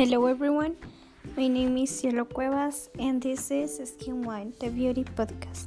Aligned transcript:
Hello 0.00 0.24
everyone, 0.24 0.76
my 1.36 1.46
name 1.46 1.76
is 1.76 1.90
Cielo 1.90 2.24
Cuevas 2.24 2.88
and 2.98 3.20
this 3.22 3.50
is 3.50 3.76
Skin 3.84 4.22
Wine, 4.22 4.54
the 4.58 4.70
beauty 4.70 5.04
podcast. 5.04 5.66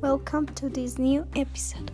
Welcome 0.00 0.46
to 0.56 0.68
this 0.68 0.98
new 0.98 1.24
episode. 1.36 1.92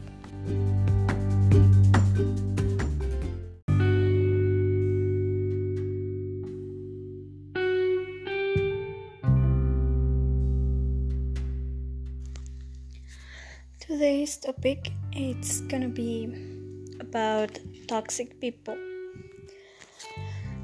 Today's 13.80 14.38
topic 14.38 14.92
it's 15.12 15.60
gonna 15.60 15.88
be 15.88 16.24
about 17.00 17.58
toxic 17.86 18.40
people. 18.40 18.78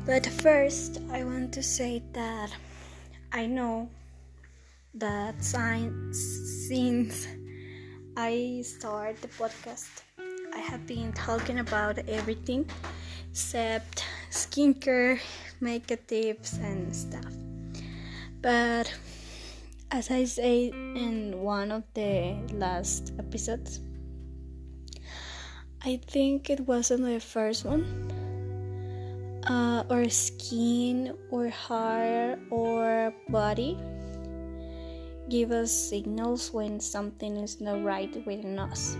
But 0.05 0.27
first, 0.27 1.01
I 1.13 1.23
want 1.23 1.55
to 1.55 1.63
say 1.63 2.03
that 2.13 2.51
I 3.31 3.47
know 3.47 3.89
that 4.95 5.43
since 5.45 7.29
I 8.17 8.63
started 8.65 9.23
the 9.23 9.29
podcast, 9.29 10.03
I 10.53 10.59
have 10.59 10.89
been 10.89 11.13
talking 11.13 11.61
about 11.61 11.99
everything 12.09 12.69
except 13.31 14.05
skincare, 14.31 15.21
makeup 15.61 16.05
tips, 16.09 16.59
and 16.59 16.95
stuff. 16.95 17.33
But 18.43 18.93
as 19.93 20.11
I 20.11 20.25
said 20.25 20.75
in 20.75 21.41
one 21.43 21.71
of 21.71 21.85
the 21.95 22.37
last 22.53 23.13
episodes, 23.21 23.79
I 25.81 26.01
think 26.09 26.51
it 26.51 26.67
wasn't 26.67 27.05
the 27.05 27.21
first 27.21 27.65
one. 27.65 28.22
Uh, 29.47 29.83
or 29.91 30.09
skin, 30.09 31.17
or 31.31 31.49
hair, 31.49 32.39
or 32.51 33.13
body 33.29 33.77
give 35.29 35.51
us 35.51 35.73
signals 35.73 36.53
when 36.53 36.79
something 36.79 37.39
is 37.39 37.61
not 37.61 37.83
right 37.83 38.15
within 38.27 38.59
us. 38.59 38.95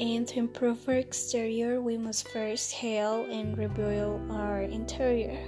And 0.00 0.26
to 0.28 0.38
improve 0.38 0.88
our 0.88 0.94
exterior, 0.94 1.80
we 1.80 1.96
must 1.96 2.28
first 2.28 2.72
heal 2.72 3.26
and 3.30 3.56
rebuild 3.56 4.30
our 4.30 4.62
interior. 4.62 5.38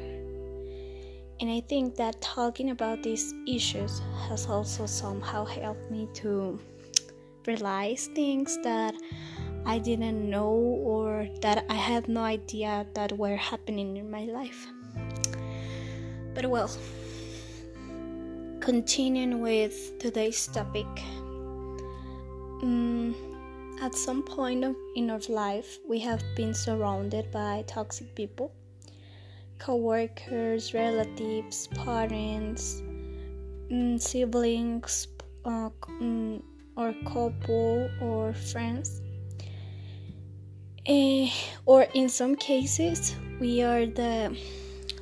And 1.41 1.51
I 1.51 1.61
think 1.61 1.97
that 1.97 2.21
talking 2.21 2.71
about 2.71 3.03
these 3.03 3.33
issues 3.49 4.01
has 4.29 4.47
also 4.47 4.87
somehow 4.87 5.45
helped 5.45 5.91
me 5.91 6.09
to 6.23 6.61
realize 7.47 8.09
things 8.15 8.59
that 8.63 8.95
I 9.67 9.79
didn't 9.79 10.29
know 10.29 10.51
or 10.51 11.29
that 11.43 11.65
I 11.69 11.75
had 11.75 12.09
no 12.09 12.23
idea 12.23 12.87
that 12.95 13.17
were 13.17 13.37
happening 13.37 13.97
in 13.97 14.11
my 14.11 14.25
life. 14.25 14.67
But 16.35 16.49
well, 16.49 16.71
continuing 18.61 19.41
with 19.41 19.99
today's 19.99 20.47
topic. 20.47 20.87
Um, 22.63 23.15
at 23.81 23.95
some 23.95 24.23
point 24.23 24.65
in 24.97 25.11
our 25.11 25.21
life, 25.29 25.79
we 25.89 25.99
have 26.01 26.23
been 26.37 26.55
surrounded 26.55 27.31
by 27.31 27.65
toxic 27.67 28.15
people 28.15 28.53
co-workers, 29.59 30.73
relatives, 30.73 31.67
parents, 31.85 32.81
um, 33.71 33.99
siblings, 33.99 35.07
uh, 35.45 35.69
um, 36.01 36.43
or 36.79 36.95
couple 37.05 37.91
or 38.01 38.33
friends 38.33 39.03
uh, 40.89 41.27
or 41.67 41.83
in 41.95 42.09
some 42.09 42.37
cases 42.37 43.15
we 43.41 43.63
are 43.63 43.87
the 43.87 44.37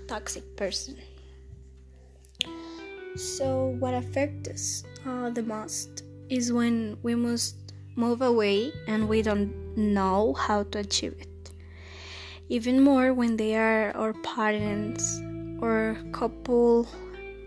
toxic 0.06 0.56
person. 0.56 0.96
So 3.16 3.76
what 3.78 3.94
affects 3.94 4.48
us 4.48 4.84
uh, 5.06 5.30
the 5.30 5.42
most 5.42 6.04
is 6.28 6.52
when 6.52 6.98
we 7.02 7.14
must 7.14 7.56
move 7.96 8.22
away 8.22 8.72
and 8.86 9.08
we 9.08 9.22
don't 9.22 9.52
know 9.76 10.34
how 10.34 10.62
to 10.64 10.78
achieve 10.78 11.14
it. 11.18 11.50
Even 12.48 12.80
more 12.80 13.12
when 13.12 13.36
they 13.36 13.56
are 13.56 13.90
our 13.96 14.12
parents 14.22 15.20
or 15.60 15.98
couple 16.12 16.86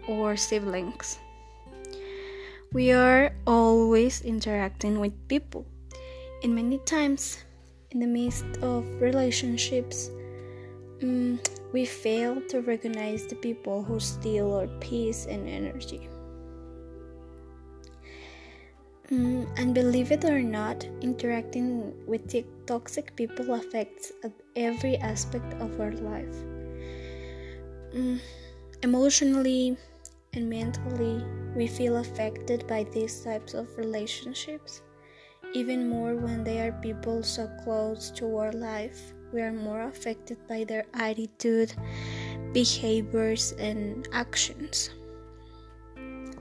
or 0.07 0.35
siblings. 0.35 1.17
We 2.73 2.91
are 2.91 3.33
always 3.47 4.21
interacting 4.21 4.99
with 4.99 5.13
people. 5.27 5.65
And 6.43 6.55
many 6.55 6.79
times 6.79 7.37
in 7.91 7.99
the 7.99 8.07
midst 8.07 8.45
of 8.61 8.85
relationships, 9.01 10.09
um, 11.03 11.39
we 11.73 11.85
fail 11.85 12.41
to 12.47 12.61
recognize 12.61 13.27
the 13.27 13.35
people 13.35 13.83
who 13.83 13.99
steal 13.99 14.53
our 14.53 14.67
peace 14.79 15.25
and 15.25 15.47
energy. 15.47 16.07
Um, 19.11 19.45
and 19.57 19.75
believe 19.75 20.11
it 20.11 20.23
or 20.23 20.41
not, 20.41 20.85
interacting 21.01 21.93
with 22.07 22.33
toxic 22.65 23.13
people 23.17 23.53
affects 23.53 24.13
every 24.55 24.95
aspect 24.97 25.53
of 25.61 25.79
our 25.81 25.91
life. 25.91 26.35
Um, 27.93 28.21
emotionally 28.83 29.77
and 30.31 30.49
mentally, 30.49 31.25
we 31.57 31.67
feel 31.67 31.97
affected 31.97 32.65
by 32.67 32.85
these 32.85 33.21
types 33.21 33.53
of 33.53 33.67
relationships 33.77 34.81
even 35.53 35.89
more 35.89 36.15
when 36.15 36.43
they 36.43 36.59
are 36.59 36.71
people 36.81 37.23
so 37.23 37.47
close 37.63 38.11
to 38.11 38.37
our 38.37 38.51
life. 38.51 39.13
We 39.33 39.41
are 39.41 39.51
more 39.51 39.83
affected 39.83 40.37
by 40.47 40.63
their 40.65 40.85
attitude, 40.93 41.73
behaviors, 42.53 43.53
and 43.53 44.07
actions. 44.11 44.89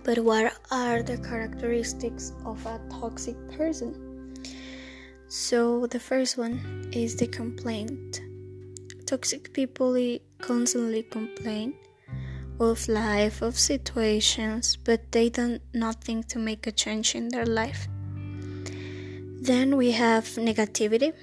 But 0.02 0.18
what 0.18 0.54
are 0.70 1.02
the 1.02 1.18
characteristics 1.18 2.32
of 2.44 2.64
a 2.66 2.80
toxic 2.90 3.36
person? 3.52 4.34
So, 5.28 5.86
the 5.86 6.00
first 6.00 6.36
one 6.36 6.90
is 6.92 7.16
the 7.16 7.28
complaint. 7.28 8.20
Toxic 9.06 9.52
people 9.52 9.96
constantly 10.40 11.02
complain 11.04 11.74
of 12.58 12.88
life, 12.88 13.42
of 13.42 13.58
situations, 13.58 14.76
but 14.76 15.12
they 15.12 15.28
don't 15.30 15.62
nothing 15.72 16.22
to 16.24 16.38
make 16.38 16.66
a 16.66 16.72
change 16.72 17.14
in 17.14 17.28
their 17.28 17.46
life. 17.46 17.88
Then 19.40 19.78
we 19.78 19.92
have 19.92 20.24
negativity. 20.36 21.14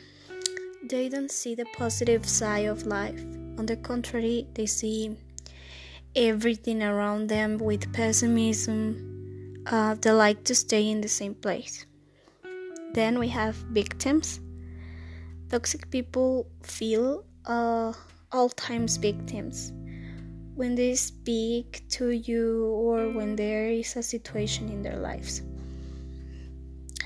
They 0.83 1.07
don't 1.07 1.29
see 1.29 1.53
the 1.53 1.66
positive 1.78 2.28
side 2.28 2.66
of 2.66 2.88
life. 2.88 3.22
On 3.59 3.66
the 3.67 3.78
contrary, 3.78 4.47
they 4.55 4.66
see 4.66 5.16
everything 6.16 6.81
around 6.81 7.28
them 7.28 7.59
with 7.59 7.94
pessimism. 7.94 9.63
Uh, 9.67 9.94
they 10.01 10.11
like 10.11 10.44
to 10.45 10.55
stay 10.55 10.89
in 10.89 11.01
the 11.01 11.07
same 11.07 11.35
place. 11.35 11.85
Then 12.94 13.19
we 13.19 13.28
have 13.28 13.53
victims. 13.55 14.39
Toxic 15.49 15.91
people 15.91 16.47
feel 16.63 17.23
uh, 17.45 17.94
all 18.31 18.49
times 18.49 18.97
victims 18.97 19.72
when 20.55 20.73
they 20.73 20.95
speak 20.95 21.84
to 21.89 22.09
you 22.09 22.66
or 22.66 23.11
when 23.11 23.35
there 23.35 23.69
is 23.69 23.95
a 23.95 24.01
situation 24.01 24.69
in 24.69 24.81
their 24.81 24.97
lives. 24.97 25.44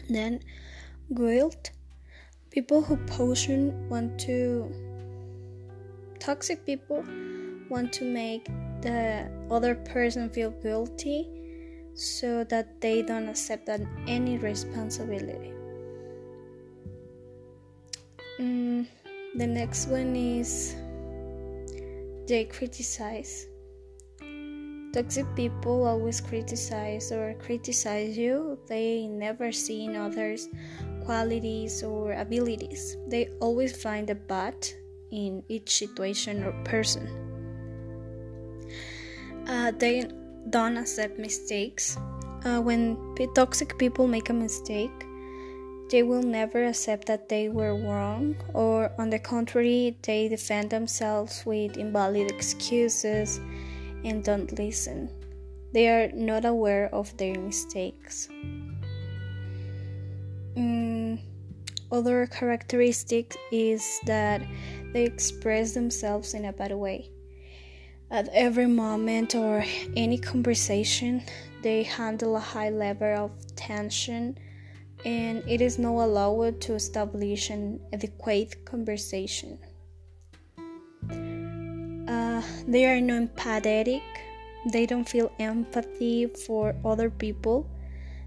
Then 0.09 0.39
guilt. 1.13 1.71
People 2.49 2.81
who 2.81 2.97
potion 3.07 3.89
want 3.89 4.19
to. 4.21 4.71
Toxic 6.19 6.65
people 6.65 7.03
want 7.69 7.91
to 7.93 8.03
make 8.03 8.45
the 8.81 9.29
other 9.49 9.75
person 9.75 10.29
feel 10.29 10.51
guilty 10.51 11.27
so 11.93 12.43
that 12.45 12.81
they 12.81 13.01
don't 13.01 13.27
accept 13.29 13.69
any 14.07 14.37
responsibility. 14.37 15.53
Mm, 18.39 18.87
the 19.35 19.47
next 19.47 19.87
one 19.87 20.15
is 20.15 20.75
they 22.27 22.45
criticize. 22.45 23.47
Toxic 24.93 25.25
people 25.35 25.85
always 25.85 26.19
criticize 26.19 27.11
or 27.11 27.33
criticize 27.39 28.17
you. 28.17 28.59
They 28.67 29.07
never 29.07 29.51
see 29.51 29.85
in 29.85 29.95
others 29.95 30.49
qualities 31.05 31.83
or 31.83 32.13
abilities. 32.13 32.97
They 33.07 33.29
always 33.39 33.81
find 33.81 34.09
a 34.09 34.15
bad 34.15 34.55
in 35.11 35.43
each 35.47 35.69
situation 35.69 36.43
or 36.43 36.53
person. 36.63 37.07
Uh, 39.47 39.71
they 39.71 40.05
don't 40.49 40.77
accept 40.77 41.19
mistakes. 41.19 41.97
Uh, 42.45 42.59
when 42.59 42.97
toxic 43.35 43.77
people 43.77 44.07
make 44.07 44.29
a 44.29 44.33
mistake, 44.33 45.05
they 45.91 46.03
will 46.03 46.23
never 46.23 46.65
accept 46.65 47.07
that 47.07 47.27
they 47.27 47.49
were 47.49 47.75
wrong, 47.75 48.35
or 48.53 48.91
on 48.97 49.09
the 49.09 49.19
contrary, 49.19 49.97
they 50.03 50.29
defend 50.29 50.69
themselves 50.69 51.43
with 51.45 51.77
invalid 51.77 52.31
excuses 52.31 53.41
and 54.05 54.23
don't 54.23 54.57
listen. 54.57 55.09
They 55.73 55.89
are 55.89 56.11
not 56.13 56.45
aware 56.45 56.89
of 56.95 57.15
their 57.17 57.37
mistakes. 57.37 58.29
Other 61.91 62.25
characteristic 62.27 63.35
is 63.51 63.99
that 64.05 64.41
they 64.93 65.03
express 65.03 65.73
themselves 65.73 66.33
in 66.33 66.45
a 66.45 66.53
bad 66.53 66.73
way. 66.73 67.09
At 68.09 68.27
every 68.33 68.67
moment 68.67 69.35
or 69.35 69.63
any 69.95 70.17
conversation, 70.17 71.23
they 71.63 71.83
handle 71.83 72.35
a 72.35 72.39
high 72.39 72.69
level 72.69 73.25
of 73.25 73.55
tension, 73.55 74.37
and 75.05 75.43
it 75.47 75.61
is 75.61 75.79
not 75.79 75.93
allowed 75.93 76.59
to 76.61 76.75
establish 76.75 77.49
an 77.49 77.79
adequate 77.93 78.65
conversation. 78.65 79.57
Uh, 82.07 82.41
they 82.67 82.85
are 82.85 82.99
non 82.99 83.29
empathetic, 83.29 84.01
they 84.71 84.85
don't 84.85 85.07
feel 85.07 85.31
empathy 85.39 86.27
for 86.27 86.75
other 86.83 87.09
people, 87.09 87.69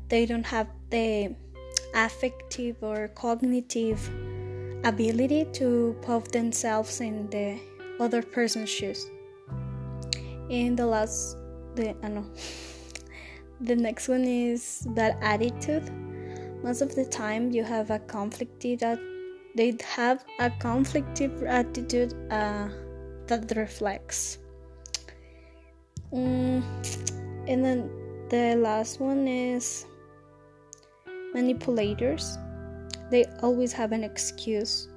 they 0.09 0.25
don't 0.25 0.47
have 0.47 0.69
the 0.91 1.35
affective 1.95 2.77
or 2.83 3.09
cognitive 3.09 4.11
ability 4.85 5.47
to 5.53 5.97
put 6.03 6.31
themselves 6.33 7.01
in 7.01 7.29
the 7.31 7.59
other 8.01 8.23
person's 8.23 8.69
shoes. 8.69 9.11
And 10.51 10.77
the 10.79 10.87
last, 10.87 11.37
the 11.75 11.97
I 12.03 12.09
know, 12.09 12.27
the 13.61 13.77
next 13.77 14.09
one 14.09 14.25
is 14.25 14.87
bad 14.91 15.17
attitude. 15.23 15.91
Most 16.63 16.83
of 16.83 16.95
the 16.95 17.05
time, 17.05 17.51
you 17.51 17.65
have 17.65 17.91
a 17.91 17.99
conflicted 17.99 18.81
that 18.81 18.99
they 19.55 19.77
have 19.85 20.25
a 20.41 20.51
conflictive 20.51 21.47
attitude 21.47 22.15
uh, 22.31 22.69
that 23.27 23.53
reflects. 23.57 24.39
Mm, 26.13 26.63
and 27.49 27.65
then 27.65 27.91
the 28.29 28.57
last 28.57 29.01
one 29.01 29.29
is 29.29 29.87
manipulators. 31.35 32.39
They 33.11 33.27
always 33.43 33.73
have 33.73 33.93
an 33.93 34.05
excuse 34.05 34.89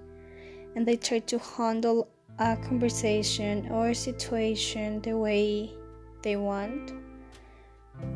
and 0.76 0.86
they 0.86 0.96
try 0.96 1.20
to 1.20 1.40
handle 1.40 2.08
a 2.40 2.56
conversation 2.58 3.68
or 3.72 3.90
a 3.90 3.96
situation 3.96 5.02
the 5.02 5.18
way 5.18 5.72
they 6.22 6.36
want. 6.36 6.94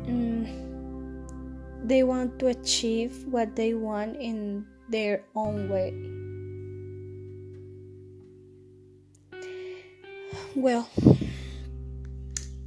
Mm, 0.06 0.46
they 1.84 2.04
want 2.04 2.38
to 2.38 2.46
achieve 2.46 3.26
what 3.26 3.56
they 3.56 3.74
want 3.74 4.16
in 4.16 4.64
their 4.88 5.24
own 5.34 5.68
way. 5.68 5.92
Well, 10.54 10.88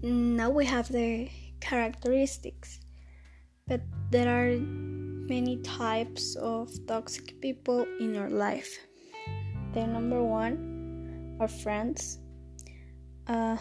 now 0.02 0.50
we 0.50 0.66
have 0.66 0.92
the 0.92 1.30
characteristics, 1.62 2.82
but 3.68 3.82
there 4.12 4.28
are 4.28 4.58
many 5.28 5.58
types 5.58 6.36
of 6.36 6.70
toxic 6.88 7.40
people 7.42 7.86
in 8.00 8.14
your 8.14 8.30
life. 8.30 8.78
The 9.74 9.86
number 9.88 10.24
one 10.24 11.38
are 11.40 11.48
friends. 11.48 12.20
Uh, 13.28 13.58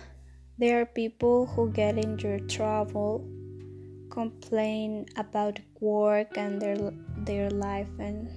they 0.59 0.73
are 0.73 0.87
people 0.87 1.47
who 1.47 1.71
get 1.71 1.99
into 1.99 2.29
your 2.29 2.47
trouble, 2.47 3.27
complain 4.11 5.07
about 5.17 5.59
work 5.81 6.37
and 6.37 6.61
their 6.61 6.77
their 7.25 7.51
life 7.51 7.91
and 7.99 8.29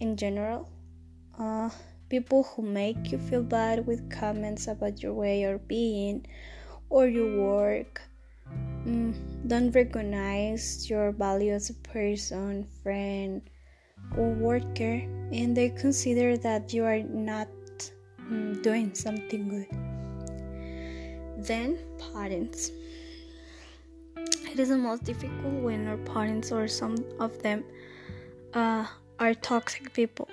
in 0.00 0.16
general. 0.16 0.68
Uh, 1.38 1.70
people 2.08 2.42
who 2.42 2.62
make 2.62 3.10
you 3.10 3.18
feel 3.18 3.42
bad 3.42 3.86
with 3.86 4.10
comments 4.10 4.66
about 4.68 5.02
your 5.02 5.14
way 5.14 5.44
of 5.44 5.66
being 5.66 6.26
or 6.90 7.08
your 7.08 7.40
work 7.40 8.02
mm, 8.86 9.14
don't 9.46 9.70
recognize 9.72 10.88
your 10.88 11.12
value 11.12 11.52
as 11.52 11.70
a 11.70 11.74
person, 11.74 12.66
friend, 12.82 13.42
or 14.16 14.30
worker, 14.32 15.02
and 15.32 15.56
they 15.56 15.70
consider 15.70 16.36
that 16.38 16.72
you 16.72 16.84
are 16.84 17.02
not 17.02 17.48
mm, 18.30 18.62
doing 18.62 18.94
something 18.94 19.48
good. 19.48 19.68
Then, 21.46 21.78
parents. 22.12 22.70
It 24.16 24.60
is 24.60 24.68
the 24.68 24.76
most 24.76 25.02
difficult 25.04 25.54
when 25.62 25.88
our 25.88 25.96
parents 25.96 26.52
or 26.52 26.68
some 26.68 26.96
of 27.18 27.42
them 27.42 27.64
uh, 28.52 28.86
are 29.18 29.34
toxic 29.34 29.92
people, 29.92 30.28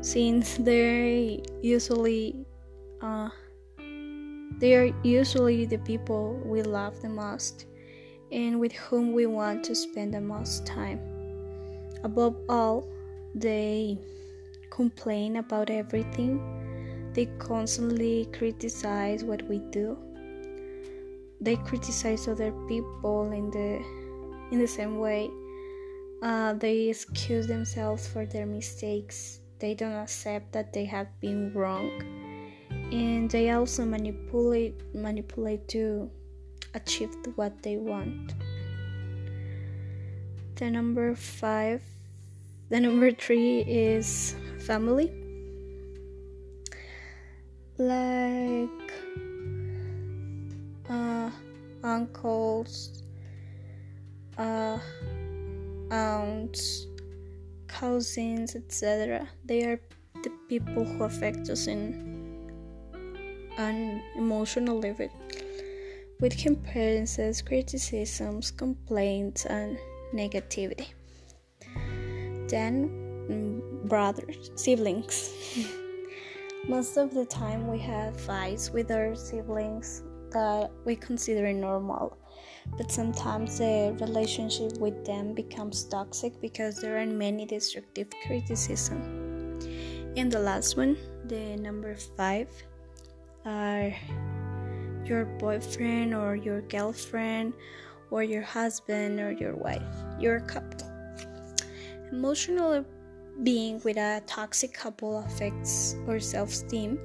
since 0.00 0.56
they 0.56 1.42
usually 1.60 2.46
uh, 3.02 3.28
they 4.58 4.74
are 4.74 4.92
usually 5.04 5.66
the 5.66 5.78
people 5.78 6.40
we 6.44 6.62
love 6.62 7.00
the 7.00 7.08
most 7.08 7.66
and 8.32 8.58
with 8.58 8.72
whom 8.72 9.12
we 9.12 9.26
want 9.26 9.64
to 9.64 9.74
spend 9.74 10.12
the 10.12 10.20
most 10.20 10.66
time. 10.66 11.00
Above 12.02 12.36
all, 12.48 12.88
they 13.34 13.98
complain 14.70 15.36
about 15.36 15.70
everything. 15.70 16.40
They 17.14 17.26
constantly 17.38 18.28
criticize 18.32 19.24
what 19.24 19.42
we 19.48 19.58
do. 19.70 19.96
They 21.40 21.56
criticize 21.56 22.26
other 22.26 22.52
people 22.68 23.30
in 23.32 23.50
the 23.50 23.80
in 24.52 24.58
the 24.58 24.66
same 24.66 24.98
way. 24.98 25.30
Uh, 26.20 26.54
they 26.54 26.88
excuse 26.88 27.46
themselves 27.46 28.08
for 28.08 28.26
their 28.26 28.46
mistakes. 28.46 29.40
They 29.60 29.74
don't 29.74 29.92
accept 29.92 30.52
that 30.52 30.72
they 30.72 30.84
have 30.84 31.08
been 31.20 31.52
wrong 31.54 32.17
and 32.92 33.30
they 33.30 33.50
also 33.50 33.84
manipulate 33.84 34.74
manipulate 34.94 35.68
to 35.68 36.10
achieve 36.74 37.14
what 37.36 37.62
they 37.62 37.76
want. 37.76 38.34
The 40.56 40.70
number 40.70 41.14
five 41.14 41.82
the 42.70 42.80
number 42.80 43.12
three 43.12 43.60
is 43.60 44.34
family. 44.66 45.12
Like 47.78 48.92
uh, 50.90 51.30
uncles 51.82 53.02
uh, 54.36 54.78
aunts 55.90 56.86
cousins 57.66 58.56
etc 58.56 59.28
they 59.44 59.64
are 59.64 59.78
the 60.24 60.30
people 60.48 60.84
who 60.84 61.04
affect 61.04 61.48
us 61.50 61.66
in 61.66 62.07
an 63.58 64.02
emotional 64.16 64.78
level 64.78 65.10
with 66.20 66.36
comparisons, 66.38 67.42
criticisms, 67.42 68.50
complaints, 68.50 69.46
and 69.46 69.78
negativity. 70.14 70.88
Then, 72.48 72.88
mm, 73.28 73.88
brothers, 73.88 74.50
siblings. 74.54 75.32
Most 76.68 76.96
of 76.96 77.14
the 77.14 77.24
time, 77.24 77.68
we 77.68 77.78
have 77.78 78.20
fights 78.20 78.70
with 78.70 78.90
our 78.90 79.14
siblings 79.14 80.02
that 80.32 80.70
we 80.84 80.96
consider 80.96 81.52
normal, 81.52 82.16
but 82.76 82.90
sometimes 82.90 83.58
the 83.58 83.96
relationship 84.00 84.78
with 84.78 85.04
them 85.04 85.34
becomes 85.34 85.84
toxic 85.84 86.40
because 86.40 86.80
there 86.80 86.98
are 86.98 87.06
many 87.06 87.46
destructive 87.46 88.08
criticism. 88.26 89.00
And 90.16 90.30
the 90.30 90.40
last 90.40 90.76
one, 90.76 90.96
the 91.26 91.56
number 91.56 91.94
five, 92.16 92.48
are 93.48 93.94
your 95.04 95.24
boyfriend 95.24 96.14
or 96.14 96.36
your 96.36 96.60
girlfriend 96.62 97.54
or 98.10 98.22
your 98.22 98.42
husband 98.42 99.20
or 99.20 99.32
your 99.32 99.56
wife, 99.56 99.82
your 100.20 100.40
couple. 100.40 100.86
Emotional 102.12 102.84
being 103.42 103.80
with 103.84 103.96
a 103.96 104.22
toxic 104.26 104.74
couple 104.74 105.18
affects 105.20 105.96
our 106.06 106.20
self 106.20 106.50
esteem. 106.50 106.98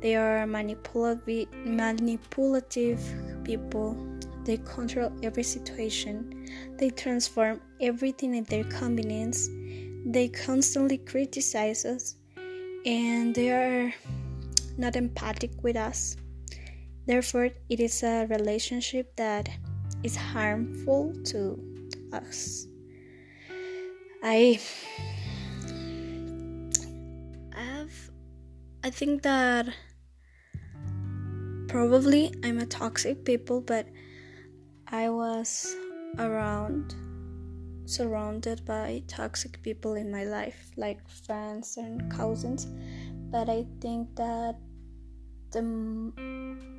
They 0.00 0.16
are 0.16 0.46
manipulative, 0.46 1.52
manipulative 1.54 3.00
people. 3.44 3.96
They 4.44 4.58
control 4.58 5.10
every 5.22 5.42
situation. 5.42 6.46
They 6.78 6.90
transform 6.90 7.60
everything 7.80 8.36
at 8.38 8.46
their 8.46 8.64
convenience. 8.64 9.48
They 10.04 10.28
constantly 10.28 10.98
criticize 10.98 11.84
us. 11.84 12.16
And 12.84 13.34
they 13.34 13.50
are 13.50 13.92
not 14.76 14.96
empathic 14.96 15.52
with 15.62 15.76
us. 15.76 16.16
Therefore, 17.06 17.50
it 17.68 17.80
is 17.80 18.02
a 18.02 18.26
relationship 18.26 19.14
that 19.16 19.48
is 20.02 20.16
harmful 20.16 21.12
to 21.24 21.58
us. 22.12 22.66
I 24.22 24.60
have 27.54 28.10
I 28.82 28.90
think 28.90 29.22
that 29.22 29.68
probably 31.68 32.32
I'm 32.44 32.58
a 32.58 32.66
toxic 32.66 33.24
people, 33.24 33.60
but 33.60 33.86
I 34.88 35.08
was 35.10 35.74
around 36.18 36.94
surrounded 37.86 38.64
by 38.64 39.02
toxic 39.06 39.62
people 39.62 39.94
in 39.94 40.10
my 40.10 40.24
life, 40.24 40.70
like 40.76 41.08
friends 41.08 41.76
and 41.76 42.10
cousins. 42.10 42.66
But 43.30 43.48
I 43.48 43.66
think 43.80 44.14
that 44.16 44.56
the 45.52 46.12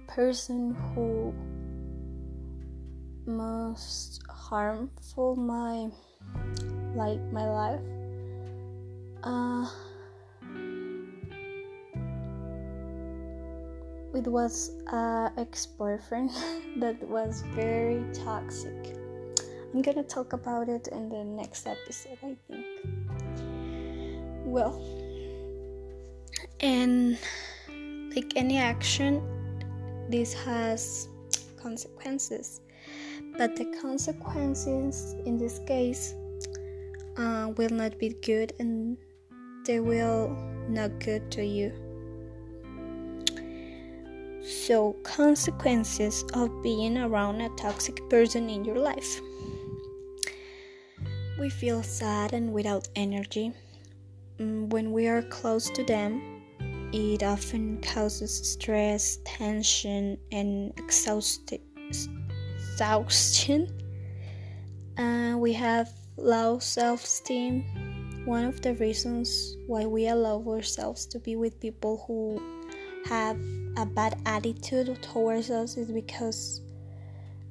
person 0.07 0.75
who 0.75 1.33
most 3.25 4.21
harmful 4.29 5.35
my 5.35 5.89
like 6.95 7.21
my 7.31 7.45
life 7.45 7.81
uh 9.23 9.67
it 14.17 14.27
was 14.27 14.71
a 14.91 15.31
ex-boyfriend 15.37 16.31
that 16.77 17.01
was 17.07 17.43
very 17.53 18.03
toxic. 18.13 18.97
I'm 19.73 19.81
gonna 19.81 20.03
talk 20.03 20.33
about 20.33 20.69
it 20.69 20.87
in 20.87 21.09
the 21.09 21.23
next 21.23 21.67
episode, 21.67 22.17
I 22.23 22.35
think. 22.47 22.65
Well, 24.43 24.81
and 26.59 27.17
like 28.15 28.33
any 28.35 28.57
action, 28.57 29.21
this 30.09 30.33
has 30.33 31.07
consequences, 31.61 32.61
but 33.37 33.55
the 33.55 33.65
consequences 33.81 35.15
in 35.25 35.37
this 35.37 35.59
case 35.67 36.15
uh, 37.17 37.51
will 37.57 37.69
not 37.69 37.97
be 37.99 38.09
good 38.21 38.53
and 38.59 38.97
they 39.65 39.79
will 39.79 40.35
not 40.69 40.99
good 40.99 41.29
to 41.31 41.45
you. 41.45 41.71
So, 44.43 44.93
consequences 45.03 46.23
of 46.33 46.63
being 46.63 46.97
around 46.97 47.41
a 47.41 47.49
toxic 47.57 48.09
person 48.09 48.49
in 48.49 48.63
your 48.63 48.77
life. 48.77 49.19
We 51.37 51.49
feel 51.49 51.83
sad 51.83 52.31
and 52.31 52.53
without 52.53 52.87
energy. 52.95 53.51
Mm, 54.39 54.69
when 54.69 54.93
we 54.93 55.07
are 55.07 55.21
close 55.21 55.69
to 55.71 55.83
them, 55.83 56.36
it 56.93 57.23
often 57.23 57.81
causes 57.81 58.51
stress, 58.53 59.19
tension, 59.25 60.17
and 60.31 60.73
exhaustion. 60.77 61.59
Uh, 64.97 65.35
we 65.37 65.53
have 65.53 65.89
low 66.17 66.59
self 66.59 67.03
esteem. 67.03 67.63
One 68.25 68.45
of 68.45 68.61
the 68.61 68.73
reasons 68.75 69.55
why 69.67 69.85
we 69.85 70.07
allow 70.07 70.43
ourselves 70.47 71.05
to 71.07 71.19
be 71.19 71.35
with 71.35 71.59
people 71.59 72.03
who 72.07 72.41
have 73.05 73.37
a 73.77 73.85
bad 73.85 74.19
attitude 74.25 75.01
towards 75.01 75.49
us 75.49 75.77
is 75.77 75.91
because 75.91 76.61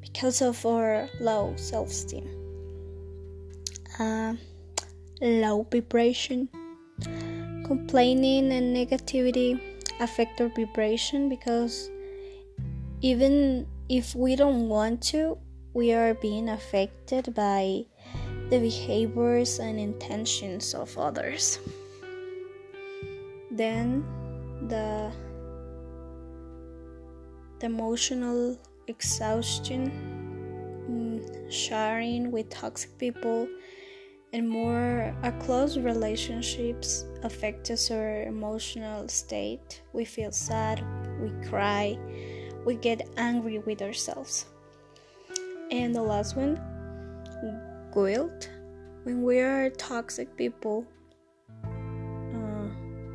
because 0.01 0.43
of 0.43 0.65
our 0.67 1.09
low 1.21 1.55
self-esteem 1.57 2.29
uh, 3.99 4.35
low 5.21 5.67
vibration 5.71 6.49
complaining 7.67 8.53
and 8.53 8.75
negativity 8.75 9.61
affect 10.01 10.41
our 10.41 10.49
vibration 10.49 11.29
because 11.29 11.91
even 13.01 13.67
if 13.89 14.15
we 14.15 14.37
don't 14.37 14.69
want 14.69 15.03
to 15.03 15.37
we 15.75 15.93
are 15.93 16.15
being 16.15 16.49
affected 16.49 17.35
by 17.35 17.85
the 18.49 18.59
behaviors 18.59 19.59
and 19.59 19.79
intentions 19.79 20.73
of 20.73 20.97
others. 20.97 21.59
Then 23.51 24.05
the 24.69 25.13
the 27.59 27.67
emotional 27.67 28.59
exhaustion, 28.87 29.91
mm, 30.89 31.53
sharing 31.53 32.31
with 32.31 32.49
toxic 32.49 32.97
people, 32.97 33.49
and 34.37 34.47
more 34.47 35.17
our 35.23 35.33
close 35.41 35.79
relationships 35.79 37.07
affect 37.23 37.71
us 37.71 37.91
our 37.91 38.25
emotional 38.25 39.09
state. 39.09 39.81
We 39.95 40.05
feel 40.05 40.31
sad, 40.31 40.85
we 41.23 41.31
cry, 41.49 41.99
we 42.67 42.77
get 42.77 43.09
angry 43.17 43.61
with 43.61 43.81
ourselves. 43.81 44.45
And 45.71 45.95
the 45.95 46.03
last 46.03 46.37
one, 46.37 46.61
guilt. 47.95 48.51
When 49.05 49.23
we 49.23 49.41
are 49.41 49.71
toxic 49.71 50.37
people, 50.37 50.85
uh, 51.65 52.69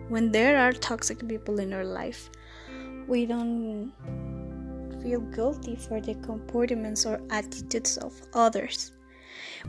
when 0.10 0.32
there 0.32 0.58
are 0.58 0.72
toxic 0.72 1.28
people 1.28 1.60
in 1.60 1.72
our 1.72 1.86
life, 1.86 2.32
we 3.08 3.28
don't 3.28 3.94
feel 5.04 5.20
guilty 5.20 5.76
for 5.76 6.02
the 6.02 6.16
comportments 6.16 7.06
or 7.06 7.22
attitudes 7.30 7.98
of 7.98 8.20
others. 8.34 8.94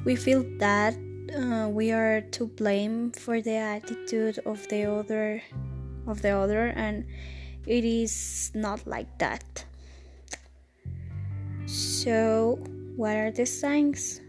We 0.07 0.17
feel 0.17 0.47
that 0.59 0.97
uh, 1.31 1.69
we 1.69 1.93
are 1.93 2.21
to 2.21 2.47
blame 2.47 3.13
for 3.13 3.41
the 3.41 3.57
attitude 3.57 4.39
of 4.45 4.67
the 4.69 4.85
other 4.85 5.43
of 6.07 6.21
the 6.23 6.31
other 6.31 6.67
and 6.75 7.07
it 7.67 7.85
is 7.85 8.51
not 8.55 8.87
like 8.87 9.19
that. 9.19 9.65
So, 11.67 12.59
what 12.97 13.17
are 13.17 13.31
the 13.31 13.47
signs? 13.47 14.21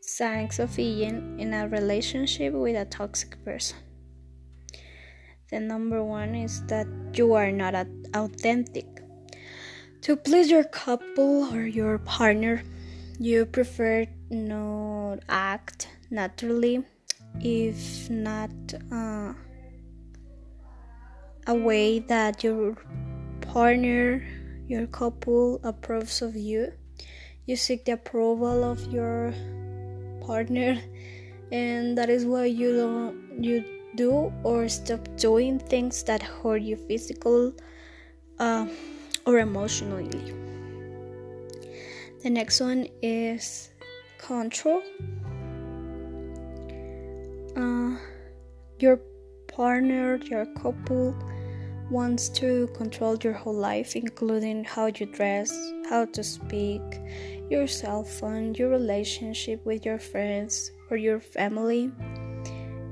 Signs 0.00 0.58
of 0.58 0.74
being 0.76 1.38
in 1.38 1.52
a 1.52 1.68
relationship 1.68 2.54
with 2.54 2.76
a 2.76 2.86
toxic 2.86 3.42
person. 3.44 3.76
The 5.50 5.60
number 5.60 6.02
one 6.02 6.34
is 6.34 6.64
that 6.66 6.86
you 7.14 7.34
are 7.34 7.52
not 7.52 7.74
authentic. 8.14 8.86
To 10.02 10.16
please 10.16 10.50
your 10.50 10.64
couple 10.64 11.54
or 11.54 11.62
your 11.62 11.98
partner, 11.98 12.62
you 13.18 13.44
prefer 13.44 14.06
not 14.32 15.20
act 15.28 15.88
naturally, 16.10 16.84
if 17.40 18.10
not 18.10 18.50
uh, 18.90 19.32
a 21.46 21.54
way 21.54 22.00
that 22.00 22.42
your 22.42 22.76
partner, 23.40 24.26
your 24.66 24.86
couple 24.88 25.60
approves 25.62 26.22
of 26.22 26.34
you. 26.34 26.72
You 27.46 27.56
seek 27.56 27.84
the 27.84 27.92
approval 27.92 28.64
of 28.64 28.92
your 28.92 29.34
partner, 30.24 30.80
and 31.52 31.98
that 31.98 32.08
is 32.08 32.24
why 32.24 32.46
you 32.46 32.76
don't 32.76 33.44
you 33.44 33.64
do 33.94 34.32
or 34.42 34.68
stop 34.68 35.06
doing 35.16 35.58
things 35.58 36.02
that 36.04 36.22
hurt 36.22 36.62
you 36.62 36.76
physical. 36.76 37.52
Uh, 38.38 38.66
or 39.26 39.38
emotionally. 39.38 40.34
The 42.22 42.30
next 42.30 42.60
one 42.60 42.88
is 43.02 43.70
control. 44.22 44.82
Uh, 47.56 47.96
your 48.78 49.00
partner, 49.48 50.16
your 50.24 50.46
couple 50.62 51.14
wants 51.90 52.28
to 52.30 52.68
control 52.68 53.16
your 53.22 53.34
whole 53.34 53.54
life, 53.54 53.94
including 53.96 54.64
how 54.64 54.86
you 54.86 55.06
dress, 55.06 55.52
how 55.90 56.06
to 56.06 56.22
speak, 56.22 56.80
your 57.50 57.66
cell 57.66 58.02
phone, 58.04 58.54
your 58.54 58.70
relationship 58.70 59.64
with 59.66 59.84
your 59.84 59.98
friends 59.98 60.70
or 60.90 60.96
your 60.96 61.20
family. 61.20 61.90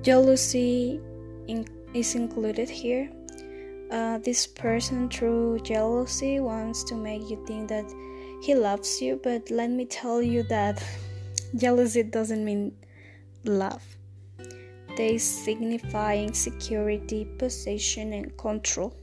Jealousy 0.03 1.01
in- 1.47 1.67
is 1.95 2.15
included 2.15 2.69
here 2.69 3.11
uh, 3.91 4.19
this 4.19 4.47
person 4.47 5.09
through 5.09 5.59
jealousy 5.61 6.41
wants 6.41 6.85
to 6.85 6.95
make 6.95 7.29
you 7.29 7.43
think 7.47 7.69
that 7.69 7.85
he 8.43 8.55
loves 8.55 9.03
you 9.03 9.21
but 9.23 9.51
let 9.51 9.71
me 9.71 9.85
tell 9.85 10.23
you 10.23 10.43
that 10.45 10.83
jealousy 11.55 12.03
doesn't 12.03 12.45
mean 12.45 12.73
love. 13.45 13.85
They 14.97 15.19
signify 15.19 16.17
insecurity 16.17 17.25
possession 17.39 18.13
and 18.13 18.37
control. 18.37 18.95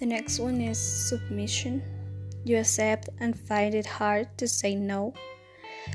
The 0.00 0.06
next 0.06 0.38
one 0.38 0.60
is 0.60 0.78
submission. 0.78 1.82
You 2.44 2.58
accept 2.58 3.08
and 3.20 3.38
find 3.38 3.74
it 3.74 3.86
hard 3.86 4.28
to 4.38 4.46
say 4.46 4.74
no. 4.74 5.14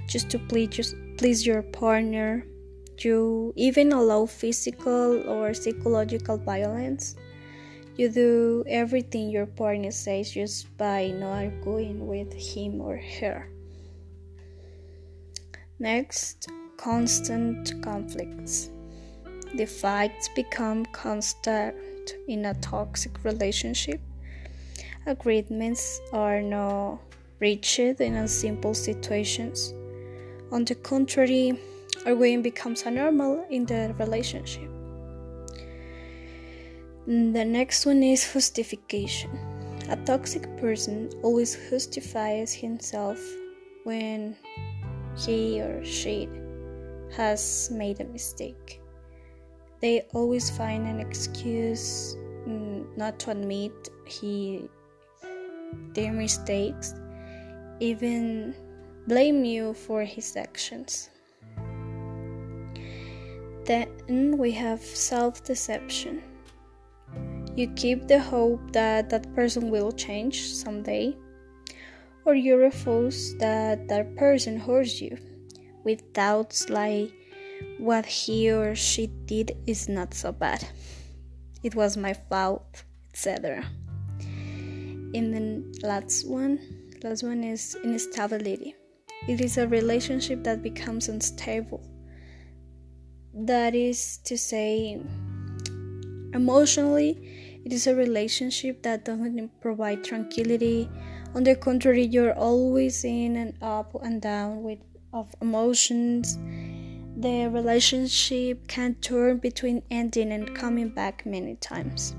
Just 0.07 0.29
to 0.31 0.39
please, 0.39 0.95
please 1.17 1.45
your 1.45 1.61
partner. 1.61 2.45
You 2.99 3.53
even 3.55 3.91
allow 3.91 4.25
physical 4.25 5.27
or 5.29 5.53
psychological 5.53 6.38
violence. 6.38 7.15
You 7.95 8.09
do 8.09 8.63
everything 8.67 9.29
your 9.29 9.45
partner 9.45 9.91
says 9.91 10.31
just 10.31 10.75
by 10.77 11.07
not 11.11 11.45
arguing 11.45 12.07
with 12.07 12.33
him 12.33 12.81
or 12.81 12.97
her. 13.19 13.47
Next, 15.81 16.50
constant 16.75 17.81
conflicts. 17.81 18.69
The 19.55 19.65
fights 19.65 20.29
become 20.36 20.86
constant 20.88 21.75
in 22.27 22.45
a 22.45 22.53
toxic 22.55 23.24
relationship. 23.24 24.01
Agreements 25.05 26.01
are 26.12 26.41
not 26.41 27.00
reached 27.39 27.79
in 27.79 28.27
simple 28.27 28.74
situations. 28.74 29.74
On 30.51 30.65
the 30.65 30.75
contrary, 30.75 31.57
arguing 32.05 32.41
becomes 32.41 32.83
a 32.83 32.91
normal 32.91 33.45
in 33.50 33.65
the 33.65 33.95
relationship. 33.98 34.69
The 37.07 37.45
next 37.45 37.86
one 37.86 38.03
is 38.03 38.29
justification. 38.33 39.31
A 39.89 39.95
toxic 39.95 40.43
person 40.57 41.09
always 41.24 41.57
justifies 41.69 42.53
himself 42.53 43.17
when 43.86 44.36
he 45.17 45.61
or 45.61 45.83
she 45.83 46.29
has 47.15 47.69
made 47.71 47.99
a 47.99 48.05
mistake. 48.05 48.81
They 49.81 50.01
always 50.13 50.49
find 50.49 50.87
an 50.87 50.99
excuse 50.99 52.15
mm, 52.47 52.85
not 52.97 53.19
to 53.19 53.31
admit 53.31 53.71
he 54.05 54.69
their 55.93 56.11
mistakes, 56.11 56.93
even 57.79 58.55
blame 59.07 59.43
you 59.45 59.73
for 59.73 60.03
his 60.03 60.35
actions. 60.35 61.09
Then 63.65 64.37
we 64.37 64.51
have 64.51 64.81
self 64.81 65.43
deception. 65.43 66.23
You 67.55 67.67
keep 67.75 68.07
the 68.07 68.19
hope 68.19 68.71
that 68.71 69.09
that 69.09 69.33
person 69.35 69.69
will 69.69 69.91
change 69.91 70.53
someday, 70.53 71.15
or 72.25 72.35
you 72.35 72.57
refuse 72.57 73.35
that 73.35 73.88
that 73.88 74.15
person 74.15 74.59
hurts 74.59 75.01
you 75.01 75.17
with 75.83 76.13
doubts 76.13 76.69
like 76.69 77.11
what 77.77 78.05
he 78.05 78.51
or 78.51 78.75
she 78.75 79.07
did 79.25 79.57
is 79.65 79.89
not 79.89 80.13
so 80.13 80.31
bad. 80.31 80.67
It 81.63 81.75
was 81.75 81.97
my 81.97 82.13
fault, 82.13 82.83
etc. 83.13 83.65
And 85.13 85.33
then 85.33 85.71
last 85.81 86.27
one, 86.27 86.59
last 87.03 87.23
one 87.23 87.43
is 87.43 87.75
instability. 87.83 88.75
It 89.27 89.41
is 89.41 89.57
a 89.57 89.67
relationship 89.67 90.43
that 90.43 90.61
becomes 90.61 91.09
unstable. 91.09 91.83
That 93.33 93.75
is 93.75 94.19
to 94.25 94.38
say, 94.38 95.01
emotionally, 96.33 97.59
it 97.65 97.73
is 97.73 97.88
a 97.88 97.95
relationship 97.95 98.83
that 98.83 99.05
doesn't 99.05 99.61
provide 99.61 100.03
tranquility. 100.03 100.89
On 101.36 101.43
the 101.43 101.55
contrary, 101.55 102.05
you're 102.05 102.33
always 102.33 103.03
in 103.03 103.36
and 103.36 103.53
up 103.62 103.95
and 104.01 104.21
down 104.21 104.63
with 104.63 104.79
of 105.13 105.33
emotions 105.41 106.38
the 107.19 107.50
relationship 107.50 108.65
can 108.69 108.95
turn 108.95 109.39
between 109.39 109.83
ending 109.91 110.31
and 110.31 110.55
coming 110.55 110.88
back 110.88 111.25
many 111.25 111.55
times. 111.55 112.15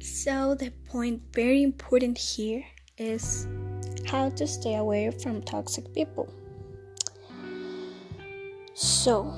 So, 0.00 0.54
the 0.54 0.72
point 0.88 1.20
very 1.34 1.62
important 1.62 2.16
here 2.16 2.64
is 2.96 3.46
how 4.06 4.30
to 4.30 4.46
stay 4.46 4.76
away 4.76 5.10
from 5.10 5.42
toxic 5.42 5.92
people. 5.92 6.32
So, 8.72 9.34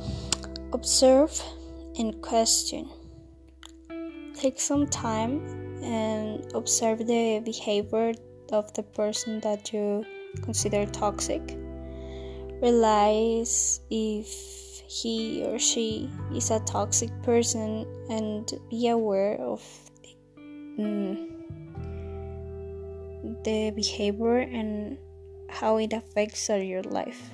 observe 0.73 1.43
and 1.99 2.23
question. 2.23 2.89
Take 4.35 4.61
some 4.61 4.87
time 4.87 5.66
and 5.83 6.53
observe 6.55 6.99
the 7.07 7.41
behavior 7.45 8.13
of 8.53 8.73
the 8.75 8.83
person 8.83 9.41
that 9.41 9.73
you 9.73 10.05
consider 10.43 10.87
toxic 10.87 11.57
realize 12.63 13.81
if 13.91 14.27
he 14.89 15.45
or 15.45 15.59
she 15.59 16.11
is 16.35 16.51
a 16.51 16.61
toxic 16.61 17.11
person 17.23 17.87
and 18.09 18.53
be 18.71 18.89
aware 18.89 19.37
of 19.41 19.63
mm, 20.37 21.29
the 23.45 23.71
behavior 23.75 24.39
and 24.39 24.99
how 25.49 25.77
it 25.77 25.93
affects 25.93 26.49
your 26.49 26.83
life. 26.83 27.31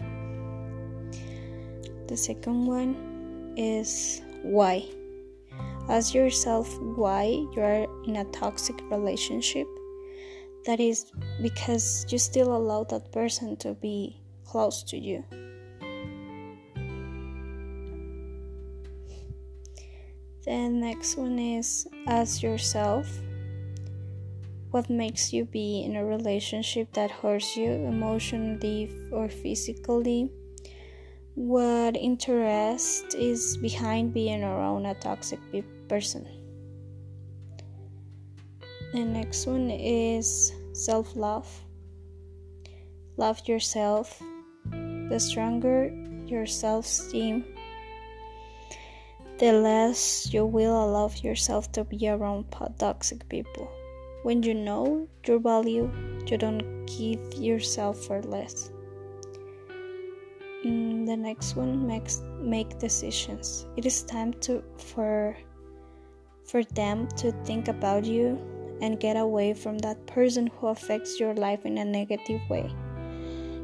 The 2.09 2.17
second 2.17 2.67
one 2.67 3.55
is 3.57 4.23
why. 4.43 4.87
Ask 5.89 6.15
yourself 6.15 6.79
why 6.81 7.25
you 7.25 7.61
are 7.61 7.87
in 8.07 8.17
a 8.17 8.25
toxic 8.27 8.81
relationship. 8.91 9.67
That 10.65 10.79
is 10.79 11.11
because 11.43 12.07
you 12.09 12.19
still 12.19 12.55
allow 12.57 12.85
that 12.85 13.11
person 13.13 13.57
to 13.59 13.75
be 13.75 14.23
close 14.45 14.83
to 14.85 14.97
you. 14.97 15.25
The 20.45 20.69
next 20.69 21.17
one 21.17 21.39
is 21.39 21.87
ask 22.07 22.43
yourself 22.43 23.09
what 24.71 24.89
makes 24.89 25.33
you 25.33 25.45
be 25.45 25.83
in 25.85 25.97
a 25.97 26.05
relationship 26.05 26.93
that 26.95 27.11
hurts 27.11 27.57
you 27.57 27.71
emotionally 27.71 28.91
or 29.13 29.29
physically. 29.29 30.31
What 31.35 31.97
interest 31.97 33.15
is 33.15 33.57
behind 33.57 34.13
being 34.13 34.43
around 34.43 34.87
a 34.87 34.95
toxic 34.95 35.41
person? 35.89 36.27
The 38.93 39.05
next 39.05 39.47
one 39.47 39.71
is 39.71 40.53
self 40.73 41.17
love. 41.17 41.49
Love 43.17 43.47
yourself 43.47 44.23
the 45.13 45.21
stronger 45.21 45.93
your 46.27 46.47
self 46.47 46.87
esteem, 46.87 47.45
the 49.39 49.53
less 49.53 50.33
you 50.33 50.47
will 50.47 50.73
allow 50.73 51.11
yourself 51.21 51.71
to 51.73 51.85
be 51.85 52.09
around 52.09 52.47
toxic 52.79 53.29
people. 53.29 53.69
When 54.23 54.43
you 54.43 54.55
know 54.55 55.07
your 55.27 55.39
value, 55.39 55.91
you 56.27 56.39
don't 56.39 56.87
give 56.87 57.35
yourself 57.35 57.99
for 58.07 58.23
less. 58.23 58.71
Mm, 60.65 61.05
the 61.05 61.17
next 61.17 61.55
one 61.55 61.87
makes 61.87 62.23
make 62.41 62.79
decisions. 62.79 63.67
It 63.77 63.85
is 63.85 64.05
time 64.05 64.33
to 64.49 64.63
for 64.79 65.37
for 66.45 66.65
them 66.65 67.09
to 67.17 67.33
think 67.45 67.69
about 67.69 68.05
you 68.05 68.39
and 68.81 69.01
get 69.01 69.17
away 69.17 69.55
from 69.55 69.79
that 69.79 70.07
person 70.07 70.49
who 70.59 70.69
affects 70.69 71.21
your 71.21 71.35
life 71.35 71.65
in 71.65 71.79
a 71.79 71.85
negative 71.85 72.41
way 72.51 72.71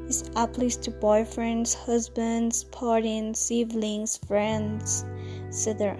is 0.08 0.30
applies 0.36 0.76
to 0.76 0.90
boyfriends, 0.90 1.74
husbands, 1.74 2.64
parents, 2.64 3.40
siblings, 3.40 4.16
friends, 4.16 5.04
etc. 5.48 5.96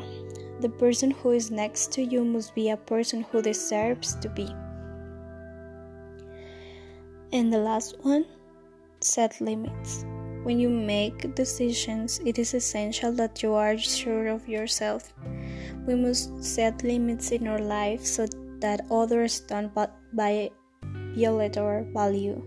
The 0.61 0.71
person 0.71 1.11
who 1.11 1.31
is 1.31 1.51
next 1.51 1.93
to 1.93 2.03
you 2.03 2.25
must 2.25 2.55
be 2.55 2.71
a 2.71 2.77
person 2.77 3.25
who 3.31 3.43
deserves 3.43 4.17
to 4.17 4.29
be. 4.29 4.49
And 7.33 7.53
the 7.53 7.59
last 7.59 7.97
one, 8.03 8.25
set 9.01 9.41
limits. 9.41 10.05
When 10.43 10.59
you 10.59 10.71
make 10.71 11.35
decisions, 11.35 12.21
it 12.25 12.39
is 12.39 12.55
essential 12.55 13.13
that 13.13 13.43
you 13.43 13.53
are 13.53 13.77
sure 13.77 14.29
of 14.29 14.49
yourself. 14.49 15.13
We 15.89 15.95
must 15.95 16.45
set 16.45 16.85
limits 16.85 17.33
in 17.33 17.49
our 17.49 17.59
life 17.59 18.05
so 18.05 18.29
that 18.61 18.85
others 18.91 19.41
don't 19.41 19.73
violate 20.13 21.57
our 21.57 21.89
value. 21.97 22.45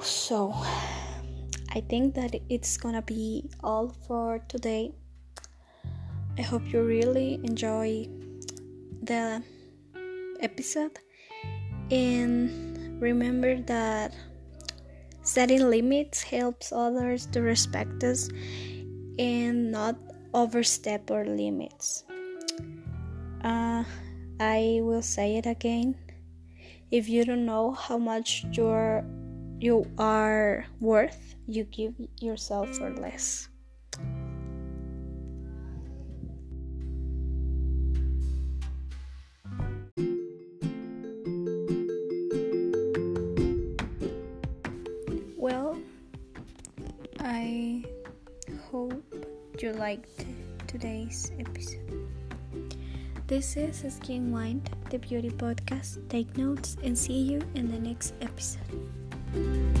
so 0.00 0.56
I 1.68 1.84
think 1.84 2.14
that 2.14 2.34
it's 2.48 2.78
gonna 2.78 3.02
be 3.02 3.50
all 3.62 3.92
for 4.08 4.40
today. 4.48 4.94
I 6.38 6.42
hope 6.48 6.72
you 6.72 6.82
really 6.82 7.34
enjoy 7.44 8.08
the 9.02 9.42
episode 10.40 10.98
and 11.90 12.96
remember 13.02 13.60
that 13.68 14.14
setting 15.20 15.68
limits 15.68 16.22
helps 16.22 16.72
others 16.72 17.26
to 17.26 17.42
respect 17.42 18.02
us 18.02 18.30
and 19.18 19.70
not 19.70 19.96
overstep 20.32 21.10
our 21.10 21.24
limits. 21.24 22.04
Uh, 23.44 23.84
I 24.40 24.80
will 24.82 25.02
say 25.02 25.36
it 25.36 25.46
again. 25.46 25.96
If 26.90 27.08
you 27.08 27.24
don't 27.24 27.44
know 27.44 27.72
how 27.72 27.98
much 27.98 28.44
you're 28.52 29.04
you 29.60 29.84
are 29.98 30.64
worth, 30.80 31.36
you 31.46 31.64
give 31.64 31.92
yourself 32.18 32.72
for 32.80 32.88
less. 32.88 33.49
You 49.62 49.72
liked 49.72 50.24
today's 50.66 51.32
episode. 51.38 52.06
This 53.26 53.56
is 53.56 53.84
Skin 53.94 54.32
Wind, 54.32 54.70
the 54.88 54.98
beauty 54.98 55.30
podcast. 55.30 56.08
Take 56.08 56.34
notes 56.38 56.78
and 56.82 56.96
see 56.96 57.20
you 57.20 57.42
in 57.54 57.70
the 57.70 57.78
next 57.78 58.14
episode. 58.22 59.79